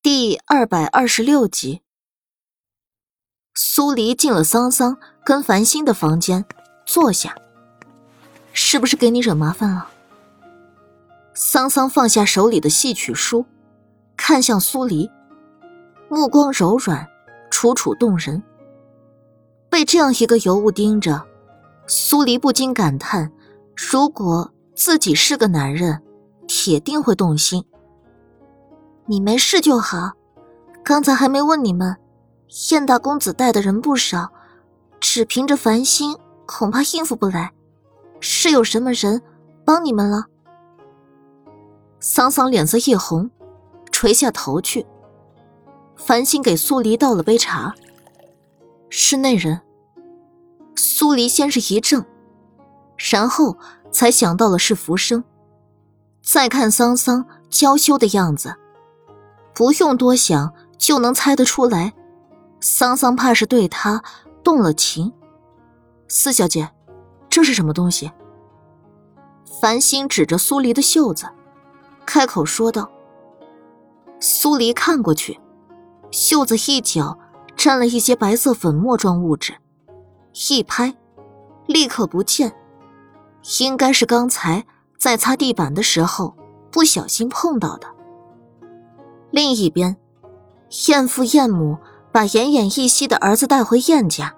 [0.00, 1.82] 第二百二十六集，
[3.52, 6.44] 苏黎进了桑桑跟繁星的房间，
[6.86, 7.34] 坐下。
[8.52, 9.88] 是不是给你惹麻烦了？
[11.34, 13.44] 桑桑放下手里的戏曲书，
[14.16, 15.10] 看向苏黎，
[16.08, 17.04] 目光柔软，
[17.50, 18.40] 楚楚动人。
[19.68, 21.26] 被这样一个尤物盯着，
[21.88, 23.32] 苏黎不禁感叹：
[23.74, 26.00] 如果自己是个男人，
[26.46, 27.64] 铁定会动心。
[29.10, 30.12] 你没事就好，
[30.84, 31.96] 刚才还没问你们，
[32.70, 34.30] 燕大公子带的人不少，
[35.00, 37.52] 只凭着繁星恐怕应付不来，
[38.20, 39.22] 是有什么人
[39.64, 40.26] 帮你们了？
[42.00, 43.30] 桑桑脸色一红，
[43.90, 44.86] 垂下头去。
[45.96, 47.74] 繁星给苏黎倒了杯茶，
[48.90, 49.62] 是那人。
[50.76, 52.04] 苏黎先是一怔，
[53.10, 53.56] 然后
[53.90, 55.24] 才想到了是浮生，
[56.22, 58.54] 再看桑桑娇羞的样子。
[59.58, 61.92] 不用多想就能猜得出来，
[62.60, 64.00] 桑桑怕是对他
[64.44, 65.12] 动了情。
[66.06, 66.70] 四小姐，
[67.28, 68.12] 这是什么东西？
[69.60, 71.26] 繁星指着苏黎的袖子，
[72.06, 72.88] 开口说道。
[74.20, 75.40] 苏黎看过去，
[76.12, 77.18] 袖子一角
[77.56, 79.56] 沾了一些白色粉末状物质，
[80.48, 80.94] 一拍，
[81.66, 82.54] 立刻不见，
[83.58, 84.64] 应该是刚才
[84.96, 86.36] 在擦地板的时候
[86.70, 87.97] 不小心碰到的。
[89.30, 89.96] 另一边，
[90.88, 91.78] 燕父燕母
[92.10, 94.34] 把奄奄一息的儿子带回燕家，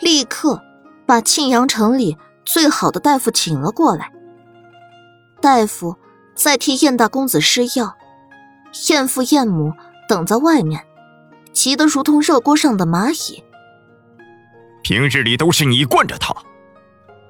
[0.00, 0.62] 立刻
[1.04, 4.12] 把庆阳城里最好的大夫请了过来。
[5.40, 5.96] 大夫
[6.34, 7.96] 在替燕大公子施药，
[8.88, 9.72] 燕父燕母
[10.08, 10.84] 等在外面，
[11.52, 13.42] 急得如同热锅上的蚂蚁。
[14.82, 16.34] 平日里都是你惯着他，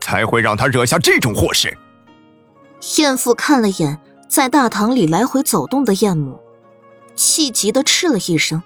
[0.00, 1.76] 才会让他惹下这种祸事。
[2.98, 6.38] 燕父看了眼在大堂里来回走动的燕母。
[7.18, 8.62] 气急的斥了一声。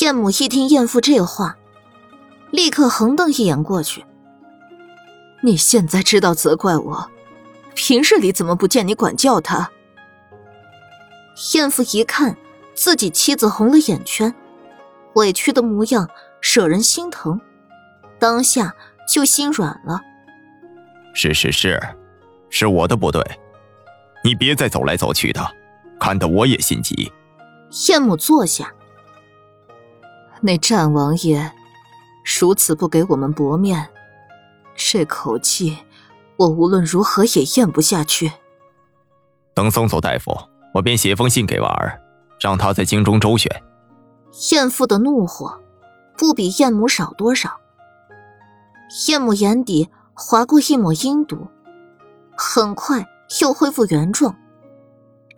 [0.00, 1.56] 燕母一听燕父这话，
[2.50, 4.04] 立刻横瞪一眼过去。
[5.42, 7.10] 你现在知道责怪我，
[7.74, 9.70] 平日里怎么不见你管教他？
[11.54, 12.36] 燕父一看
[12.74, 14.34] 自己妻子红了眼圈，
[15.14, 16.08] 委屈的模样
[16.42, 17.40] 惹人心疼，
[18.18, 18.74] 当下
[19.08, 20.00] 就心软了。
[21.14, 21.80] 是是是，
[22.50, 23.22] 是我的不对，
[24.22, 25.55] 你别再走来走去的。
[25.98, 27.12] 看得我也心急。
[27.88, 28.72] 燕母坐下。
[30.40, 31.52] 那战王爷
[32.40, 33.88] 如此不给我们薄面，
[34.74, 35.78] 这口气
[36.36, 38.30] 我无论如何也咽不下去。
[39.54, 40.36] 等送走大夫，
[40.74, 42.00] 我便写封信给婉儿，
[42.38, 43.50] 让他在京中周旋。
[44.50, 45.60] 燕父的怒火
[46.16, 47.58] 不比燕母少多少。
[49.08, 51.48] 燕母眼底划过一抹阴毒，
[52.36, 53.06] 很快
[53.40, 54.36] 又恢复原状。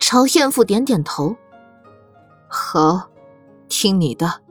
[0.09, 1.37] 朝燕父点点头，
[2.47, 3.11] 好，
[3.67, 4.41] 听你的。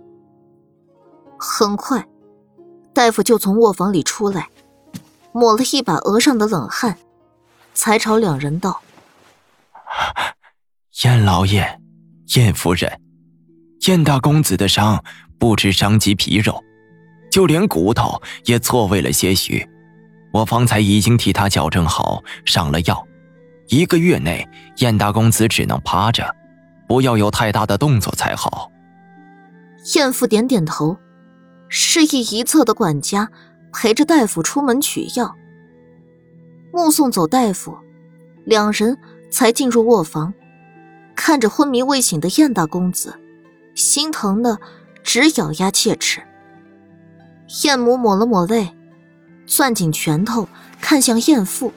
[1.36, 2.06] 很快，
[2.94, 4.50] 大夫就从卧房里出来，
[5.32, 6.96] 抹了一把额上的冷汗，
[7.74, 8.80] 才朝两人道
[11.02, 11.80] ：“燕老爷，
[12.36, 13.00] 燕夫人，
[13.88, 15.02] 燕大公子的伤
[15.40, 16.62] 不止伤及皮肉，
[17.32, 19.69] 就连骨头也错位了些许。
[20.32, 23.04] 我方才已经替他矫正好，上了药。”
[23.69, 24.49] 一个月内，
[24.79, 26.34] 燕大公子只能趴着，
[26.87, 28.73] 不要有太大的动作才好。
[29.95, 30.97] 燕父点点头，
[31.69, 33.31] 示意一侧的管家
[33.73, 35.37] 陪着大夫出门取药。
[36.73, 37.77] 目送走大夫，
[38.45, 38.97] 两人
[39.31, 40.33] 才进入卧房，
[41.15, 43.21] 看着昏迷未醒的燕大公子，
[43.75, 44.59] 心疼的
[45.03, 46.23] 直咬牙切齿。
[47.65, 48.75] 燕母抹了抹泪，
[49.47, 50.49] 攥紧拳头，
[50.81, 51.71] 看向燕父。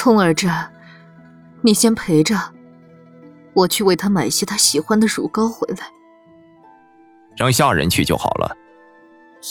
[0.00, 0.48] 聪儿这，
[1.60, 2.36] 你先陪着，
[3.52, 5.90] 我去为他买些他喜欢的乳膏回来。
[7.36, 8.56] 让下人去就好了。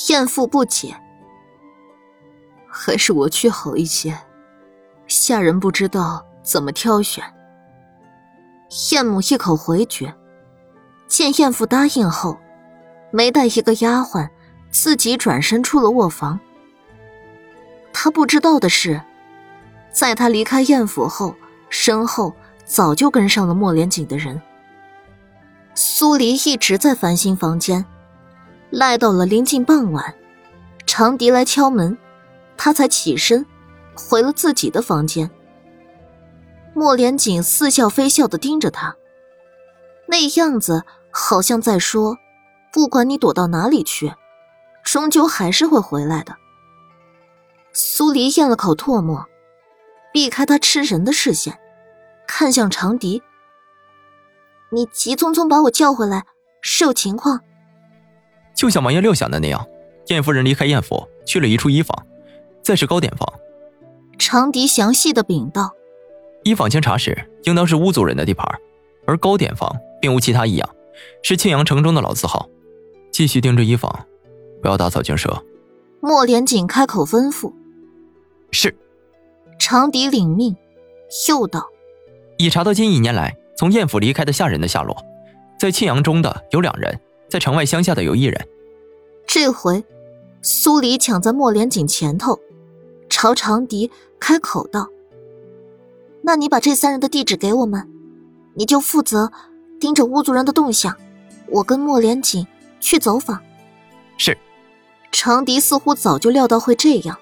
[0.08, 0.96] 燕父不解，
[2.66, 4.18] 还是我去好一些，
[5.06, 7.22] 下人不知道怎么挑选。
[8.94, 10.16] 燕母一口回绝，
[11.10, 12.40] 见燕父答应后，
[13.12, 14.30] 没带一个丫鬟，
[14.72, 16.40] 自己转身出了卧房。
[17.92, 19.02] 他不知道的是。
[19.98, 21.36] 在他离开燕府后，
[21.72, 22.32] 身后
[22.66, 24.40] 早就跟上了莫连锦的人。
[25.74, 27.84] 苏黎一直在繁星房间，
[28.70, 30.14] 赖到了临近傍晚，
[30.86, 31.98] 长笛来敲门，
[32.56, 33.44] 他才起身，
[33.96, 35.32] 回了自己的房间。
[36.76, 38.96] 莫连锦似笑非笑的盯着他，
[40.10, 42.20] 那样子好像在说
[42.72, 44.14] ：“不管你躲到哪里去，
[44.84, 46.36] 终究还是会回来的。”
[47.74, 49.26] 苏黎咽了口唾沫。
[50.18, 51.60] 避开他吃人的视线，
[52.28, 53.22] 看向长笛
[54.74, 56.26] ：“你急匆匆把我叫回来，
[56.60, 57.42] 是有情况？”
[58.58, 59.64] 就像王爷料想的那样，
[60.08, 62.08] 燕夫人离开燕府，去了一处医坊，
[62.64, 63.32] 再是糕点房。
[64.18, 65.72] 长笛详细的禀道
[66.44, 68.44] ：“医坊经查实，应当是巫族人的地盘，
[69.06, 69.72] 而糕点坊
[70.02, 70.68] 并无其他异样，
[71.22, 72.50] 是庆阳城中的老字号。
[73.12, 74.08] 继续盯着医坊，
[74.64, 75.46] 不要打草惊蛇。”
[76.02, 77.54] 莫连锦开口吩咐
[78.50, 78.76] ：“是。”
[79.70, 80.56] 长笛领命，
[81.28, 81.68] 又道
[82.40, 84.96] ：“已查到近一年来从燕府离开的下人的下落，
[85.60, 86.98] 在庆阳中的有两人，
[87.28, 88.48] 在城外乡下的有一人。”
[89.28, 89.84] 这回，
[90.42, 92.40] 苏黎抢在莫连锦前头，
[93.10, 93.92] 朝长笛
[94.22, 94.88] 开口道
[96.24, 97.90] ：“那你把这三人的地址给我们，
[98.54, 99.34] 你就负责
[99.82, 100.96] 盯着巫族人的动向，
[101.50, 102.48] 我跟莫连锦
[102.80, 103.42] 去走访。”
[104.18, 104.38] 是。
[105.12, 107.18] 长笛似乎早就料到会这样，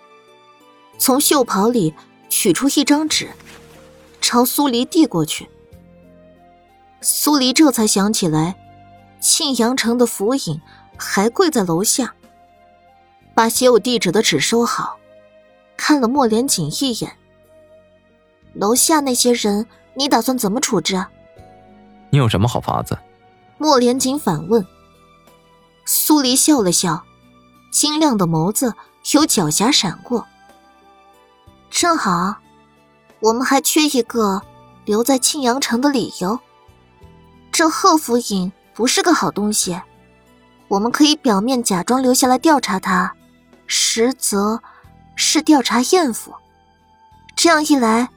[1.00, 1.96] 从袖袍里
[2.30, 3.30] 取出一张纸，
[4.22, 5.50] 朝苏黎递过去。
[7.02, 8.56] 苏黎这才想起来，
[9.20, 10.62] 庆阳城的府尹
[10.98, 12.14] 还跪在楼下，
[13.34, 14.98] 把写有地址的纸收好，
[15.78, 17.18] 看了莫连锦一眼。
[18.54, 21.10] 楼下那些人，你打算怎么处置啊？
[22.10, 22.98] 你有什么好法子？
[23.58, 24.66] 莫连锦反问。
[25.86, 27.04] 苏黎笑了笑。
[27.72, 28.74] 晶亮的眸子
[29.14, 30.26] 有狡黠闪过。
[31.76, 32.38] 正好，
[33.20, 34.42] 我们还缺一个
[34.86, 36.40] 留在庆阳城的理由。
[37.52, 39.78] 这贺府尹不是个好东西，
[40.70, 43.14] 我们可以表面假装留下来调查他，
[43.68, 44.62] 实则
[45.18, 46.34] 是调查燕府。
[47.36, 48.08] 这样一来，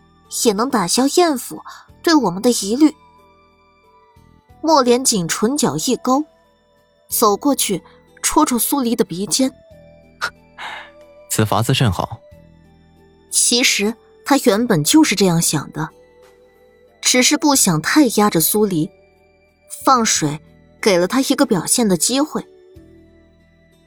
[0.45, 1.61] 也能打消燕府
[2.01, 2.95] 对我们的疑虑。
[4.63, 6.25] 莫连锦唇角一勾，
[7.09, 7.83] 走过去。
[8.23, 9.51] 戳戳苏黎的鼻尖，
[11.29, 12.21] 此法子甚好。
[13.31, 13.95] 其实
[14.25, 15.89] 他原本就是这样想的，
[17.01, 18.91] 只是不想太压着苏黎，
[19.85, 20.41] 放水
[20.81, 22.45] 给了他一个表现的机会。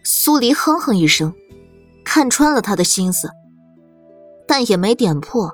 [0.03, 1.33] 苏黎哼哼一声，
[2.03, 3.29] 看穿了他的心思，
[4.47, 5.51] 但也没点破。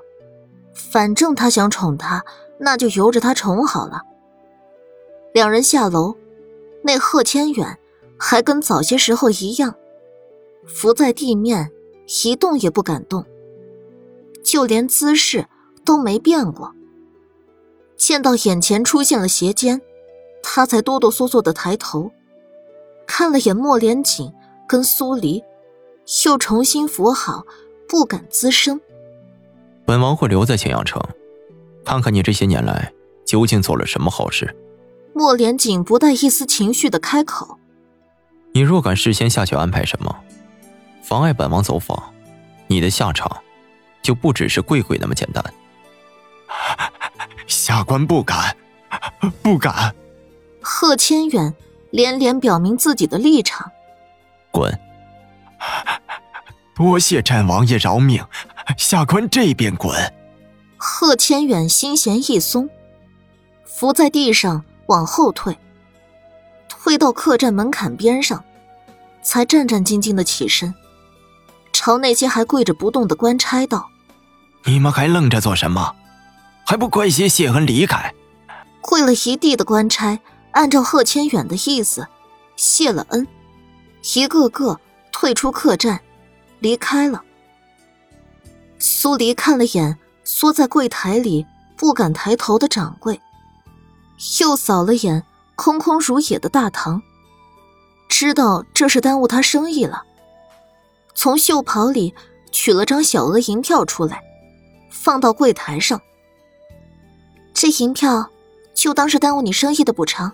[0.74, 2.24] 反正他想宠他，
[2.58, 4.02] 那就由着他宠好了。
[5.34, 6.16] 两人下楼，
[6.82, 7.78] 那贺千远。
[8.20, 9.76] 还跟早些时候一样，
[10.66, 11.70] 伏在地面，
[12.24, 13.24] 一动也不敢动，
[14.44, 15.46] 就连姿势
[15.84, 16.74] 都没变过。
[17.96, 19.80] 见到眼前出现了斜肩，
[20.42, 22.12] 他才哆哆嗦嗦的抬头，
[23.06, 24.32] 看了眼莫连锦
[24.68, 25.42] 跟苏黎，
[26.24, 27.44] 又重新扶好，
[27.88, 28.80] 不敢吱声。
[29.84, 31.02] 本王会留在咸阳城，
[31.84, 32.92] 看看你这些年来
[33.26, 34.54] 究竟做了什么好事。
[35.14, 37.58] 莫连锦不带一丝情绪的开口。
[38.52, 40.14] 你若敢事先下去安排什么，
[41.02, 42.14] 妨碍本王走访，
[42.68, 43.42] 你的下场
[44.02, 45.44] 就不只是跪跪那么简单。
[47.46, 48.56] 下官不敢，
[49.42, 49.94] 不敢。
[50.60, 51.54] 贺千远
[51.90, 53.70] 连连表明自己的立场。
[54.50, 54.78] 滚！
[56.74, 58.24] 多谢战王爷饶命，
[58.76, 60.14] 下官这边滚。
[60.76, 62.70] 贺千远心弦一松，
[63.64, 65.58] 伏在地上往后退。
[66.68, 68.44] 退到客栈门槛边上，
[69.22, 70.72] 才战战兢兢的起身，
[71.88, 73.88] 朝那些还跪着不动的官差道
[74.66, 75.96] ：“你们还愣着做什么？
[76.66, 78.14] 还不快些谢恩离开！”
[78.82, 82.06] 跪了一地的官差按照贺千远的意思
[82.56, 83.26] 谢了恩，
[84.14, 84.78] 一个个
[85.10, 85.98] 退出客栈，
[86.58, 87.22] 离开了。
[88.78, 93.18] 苏黎看了眼缩在柜台里不敢抬头的掌柜，
[94.40, 95.24] 又扫了眼。
[95.56, 97.02] 空空如也的大堂，
[98.10, 100.04] 知道这是耽误他生意了。
[101.20, 102.14] 从袖袍里
[102.52, 104.22] 取了张小额银票出来，
[104.88, 106.00] 放到柜台上。
[107.52, 108.30] 这银票
[108.72, 110.30] 就当是耽误你生意的补偿。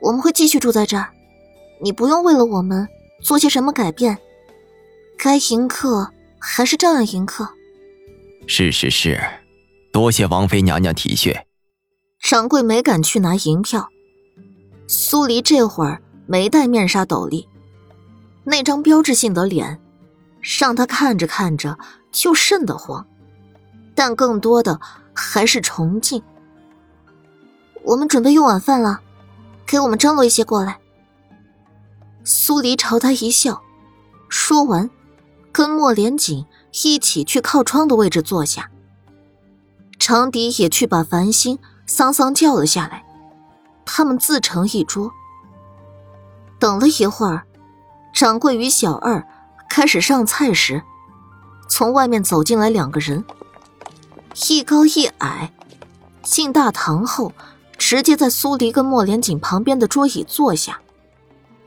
[0.00, 1.10] 我们会继续住在这儿，
[1.82, 2.88] 你不用为了我们
[3.22, 4.16] 做些什么改变。
[5.18, 7.46] 该迎客还是照样迎客。
[8.46, 9.22] 是是是，
[9.92, 11.38] 多谢王妃娘娘体恤。
[12.22, 13.86] 掌柜没敢去拿银票。
[14.88, 17.46] 苏黎这会儿没戴面纱斗笠，
[18.44, 19.80] 那张标志性的脸，
[20.40, 21.78] 让他看着看着
[22.12, 23.06] 就瘆得慌，
[23.94, 24.80] 但更多的
[25.14, 26.22] 还是崇敬。
[27.82, 29.00] 我们准备用晚饭了，
[29.66, 30.78] 给我们张罗一些过来。
[32.22, 33.62] 苏黎朝他一笑，
[34.28, 34.88] 说完，
[35.52, 36.46] 跟莫连锦
[36.82, 38.70] 一起去靠窗的位置坐下。
[39.98, 43.04] 长笛也去把繁星、桑桑叫了下来。
[43.86, 45.10] 他们自成一桌。
[46.58, 47.46] 等了一会儿，
[48.14, 49.26] 掌柜与小二
[49.68, 50.80] 开始上菜时，
[51.68, 53.24] 从外面走进来两个人，
[54.48, 55.52] 一高一矮，
[56.22, 57.32] 进大堂后，
[57.76, 60.80] 直接在苏黎跟莫连锦旁边的桌椅坐下，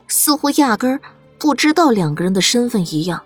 [0.06, 0.98] 似乎压根儿
[1.38, 3.22] 不知道两个人的身份一样。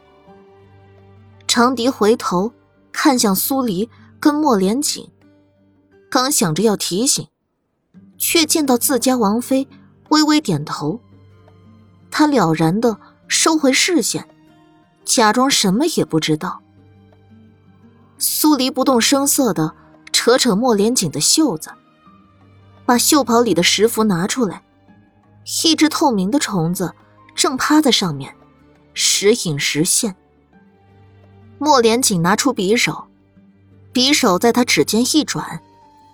[1.47, 2.53] 长笛回头
[2.91, 3.89] 看向苏黎
[4.19, 5.09] 跟莫连锦，
[6.11, 7.29] 刚想着要提醒，
[8.19, 9.69] 却见到自家王妃
[10.09, 10.99] 微微点头。
[12.11, 12.99] 他了然的
[13.35, 14.29] 收回视线，
[15.07, 16.61] 假装什么也不知道。
[18.19, 19.75] 苏黎不动声色的
[20.13, 21.71] 扯扯莫连锦的袖子，
[22.85, 24.63] 把袖袍里的石符拿出来，
[25.65, 26.93] 一只透明的虫子
[27.35, 28.37] 正趴在上面，
[28.93, 30.15] 时隐时现。
[31.59, 33.07] 莫连锦拿出匕首，
[33.95, 35.59] 匕首在他指尖一转，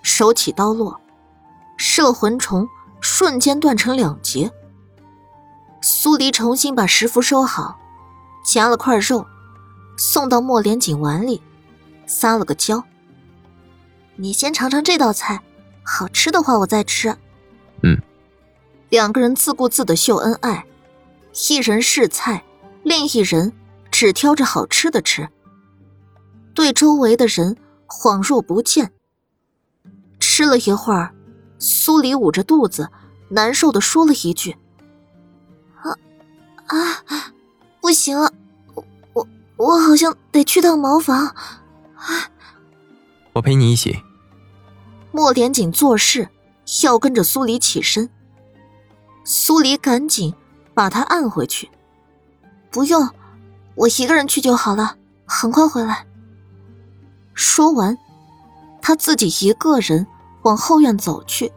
[0.05, 1.01] 手起刀落，
[1.77, 2.69] 摄魂虫
[3.01, 4.53] 瞬间断成两截。
[5.81, 7.79] 苏黎重新把食符收好，
[8.45, 9.27] 夹了块肉，
[9.97, 11.41] 送到莫连锦碗里，
[12.07, 12.83] 撒了个娇
[14.17, 15.41] ：“你先尝尝这道菜，
[15.85, 17.17] 好吃的话我再吃。”
[17.83, 17.97] 嗯。
[18.91, 20.65] 两个人自顾自的秀恩爱，
[21.51, 22.43] 一人试菜，
[22.83, 23.53] 另一人
[23.91, 25.29] 只挑着好吃的吃，
[26.55, 27.57] 对周围的人
[27.87, 28.91] 恍若不见。
[30.19, 31.15] 吃了一会儿，
[31.59, 32.89] 苏黎捂着肚子，
[33.29, 34.57] 难受的说了一句。
[36.69, 37.33] 啊，
[37.81, 38.33] 不行了，
[38.75, 38.85] 我
[39.15, 41.27] 我我好像得去趟茅房。
[41.27, 42.31] 啊，
[43.33, 44.03] 我陪你一起。
[45.11, 46.29] 莫连锦做事
[46.85, 48.11] 要跟着苏黎起身，
[49.25, 50.35] 苏黎赶紧
[50.75, 51.71] 把他按回去。
[52.71, 53.09] 不用，
[53.75, 56.07] 我一个人去就好了，很快回来。
[57.33, 57.97] 说完，
[58.83, 60.07] 他自己一个人
[60.43, 61.51] 往后院走去。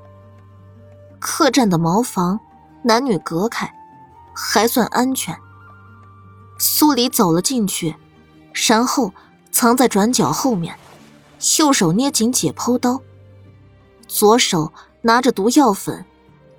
[1.19, 2.39] 客栈的茅房，
[2.83, 3.71] 男女隔开。
[4.33, 5.37] 还算安全。
[6.57, 7.95] 苏黎走了进去，
[8.67, 9.13] 然后
[9.51, 10.75] 藏在转角后面，
[11.59, 13.01] 右手捏紧解剖刀，
[14.07, 14.71] 左手
[15.01, 16.05] 拿着毒药粉，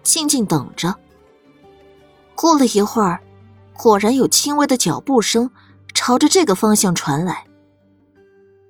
[0.03, 0.97] 静静等着。
[2.35, 3.21] 过了一会儿，
[3.75, 5.51] 果然有轻微的脚步声
[5.95, 7.47] 朝着这个方向传来。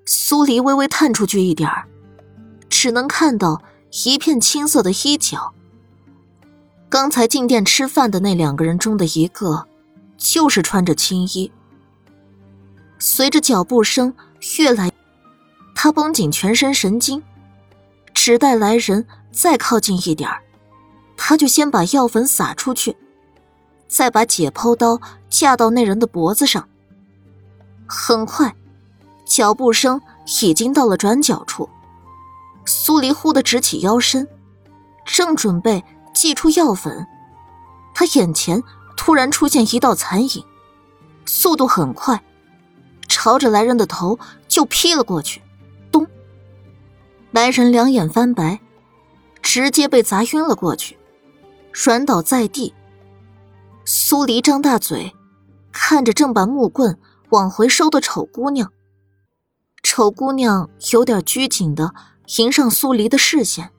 [0.04, 1.88] 苏黎微微探出去一点儿
[2.68, 3.62] 只能看到
[4.04, 5.54] 一片青色的衣角。
[6.92, 9.66] 刚才进店吃饭的那两个人中的一个，
[10.18, 11.50] 就是穿着青衣。
[12.98, 14.12] 随着脚步声
[14.58, 14.92] 越来，
[15.74, 17.22] 他绷紧全身神经，
[18.12, 20.28] 只待来人再靠近一点
[21.16, 22.94] 他就先把药粉撒出去，
[23.88, 26.68] 再把解剖刀架到那人的脖子上。
[27.86, 28.54] 很快，
[29.24, 29.98] 脚步声
[30.42, 31.70] 已经到了转角处，
[32.66, 34.28] 苏黎忽的直起腰身，
[35.06, 35.82] 正准备。
[36.12, 37.06] 祭出药粉，
[37.94, 38.62] 他眼前
[38.96, 40.44] 突然出现一道残影，
[41.26, 42.22] 速度很快，
[43.08, 45.42] 朝着来人的头就劈了过去。
[45.90, 46.06] 咚！
[47.30, 48.60] 来人两眼翻白，
[49.42, 50.98] 直接被砸晕了过去，
[51.72, 52.74] 软倒在地。
[53.84, 55.12] 苏黎张大嘴，
[55.72, 56.98] 看着正把木棍
[57.30, 58.70] 往回收的丑姑娘。
[59.82, 61.92] 丑姑娘有点拘谨的
[62.36, 63.71] 迎上苏黎的视线。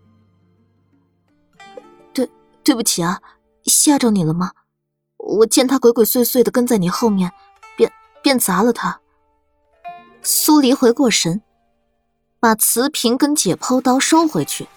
[2.63, 3.21] 对不起啊，
[3.65, 4.51] 吓着你了吗？
[5.17, 7.31] 我见他鬼鬼祟祟的跟在你后面，
[7.77, 7.91] 便
[8.21, 8.99] 便砸了他。
[10.21, 11.41] 苏黎回过神，
[12.39, 14.67] 把瓷瓶跟解剖刀收回去，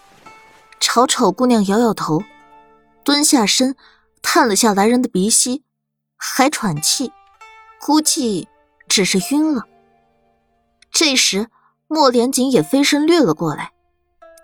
[0.78, 2.22] 朝丑姑娘摇摇头，
[3.04, 3.76] 蹲下身
[4.22, 5.62] 探了下来人的鼻息，
[6.16, 7.12] 还喘气，
[7.80, 8.48] 估计
[8.88, 9.64] 只是晕了。
[10.90, 11.48] 这时，
[11.88, 13.72] 莫连锦也飞身掠了过来，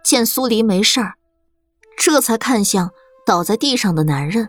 [0.04, 1.14] 见苏黎没事儿，
[1.96, 2.92] 这才看向。
[3.24, 4.48] 倒在地上的男人。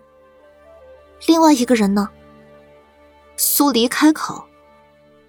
[1.28, 2.10] 另外一个人呢？
[3.38, 4.44] 苏黎开口：“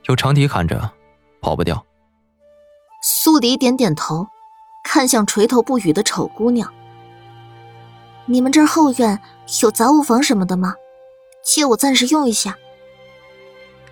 [0.08, 0.90] 有长笛喊着，
[1.40, 1.84] 跑不掉。”
[3.02, 4.26] 苏黎点点头，
[4.82, 6.72] 看向垂头不语的丑姑娘
[8.26, 9.20] ：“你们这儿后院
[9.62, 10.74] 有杂物房什么的吗？
[11.44, 12.56] 借我暂时用一下。”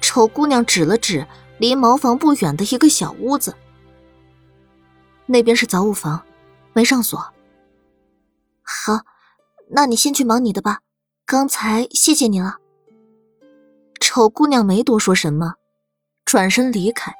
[0.00, 1.26] 丑姑娘指了指
[1.58, 3.54] 离茅房不远的一个小屋子
[5.26, 6.22] ：“那边是杂物房，
[6.72, 7.18] 没上锁。”
[8.62, 9.00] 好。
[9.74, 10.80] 那你先去忙你的吧，
[11.24, 12.58] 刚才谢谢你了。
[14.00, 15.54] 丑姑娘没多说什么，
[16.26, 17.14] 转身离开，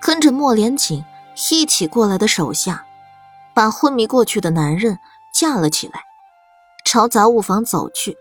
[0.00, 1.02] 跟着莫连锦
[1.50, 2.84] 一起过来的手下，
[3.54, 4.98] 把昏迷过去的男人
[5.34, 6.02] 架了起来，
[6.84, 8.14] 朝杂物房走去。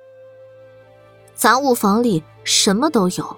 [1.36, 3.38] 杂物房里什么都有，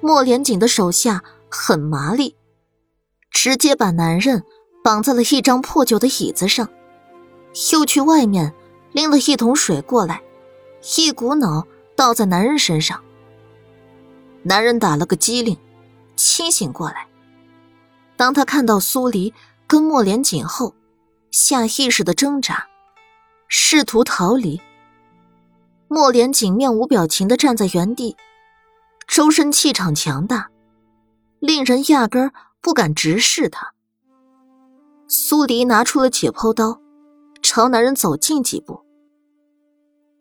[0.00, 2.34] 莫连锦的手下很麻利，
[3.30, 4.42] 直接把男人
[4.82, 6.66] 绑在了一张破旧的椅子上，
[7.72, 8.54] 又去外面。
[8.96, 10.22] 拎了一桶水过来，
[10.96, 13.04] 一股脑倒在男人身上。
[14.42, 15.54] 男人打了个激灵，
[16.16, 17.06] 清醒过来。
[18.16, 19.34] 当他看到苏黎
[19.66, 20.74] 跟莫连紧后，
[21.30, 22.68] 下意识的挣扎，
[23.48, 24.58] 试图逃离。
[25.88, 28.16] 莫连锦面无表情的站在原地，
[29.06, 30.48] 周身气场强大，
[31.38, 33.74] 令人压根儿不敢直视他。
[35.06, 36.80] 苏黎拿出了解剖刀，
[37.42, 38.82] 朝男人走近几步：“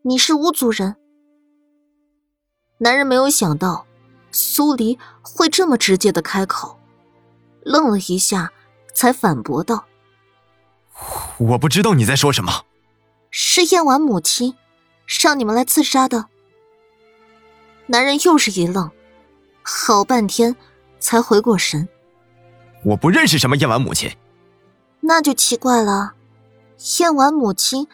[0.05, 0.95] 你是巫族人？”
[2.79, 3.85] 男人没有想到
[4.31, 6.79] 苏黎会这么直接的开口，
[7.63, 8.51] 愣了一下，
[8.93, 9.85] 才反驳道
[11.38, 12.65] ：“我不知道你在说什么。”
[13.31, 14.55] 是燕婉母亲。
[15.21, 16.25] 让你们来刺杀的。
[17.85, 18.89] 男人又是一愣，
[19.62, 20.55] 好半天
[21.00, 21.88] 才回过神。
[22.83, 24.09] 我不认识什么燕婉母亲。
[25.01, 26.15] 那就奇怪了，
[26.97, 27.88] 燕婉母亲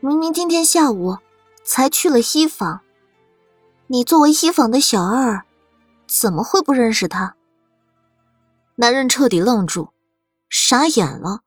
[0.00, 1.16] 明明今天下午
[1.68, 2.80] 才去了西坊，
[3.88, 5.44] 你作为西坊的小二，
[6.06, 7.36] 怎么会不认识他？
[8.76, 9.90] 男人彻底愣住，
[10.48, 11.42] 傻眼了。